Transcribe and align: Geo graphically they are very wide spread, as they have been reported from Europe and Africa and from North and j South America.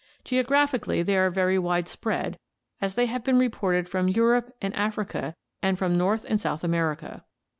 Geo 0.23 0.41
graphically 0.41 1.03
they 1.03 1.15
are 1.15 1.29
very 1.29 1.59
wide 1.59 1.87
spread, 1.87 2.39
as 2.81 2.95
they 2.95 3.05
have 3.05 3.23
been 3.23 3.37
reported 3.37 3.87
from 3.87 4.07
Europe 4.07 4.51
and 4.59 4.75
Africa 4.75 5.35
and 5.61 5.77
from 5.77 5.95
North 5.95 6.25
and 6.27 6.39
j 6.39 6.41
South 6.41 6.63
America. 6.63 7.23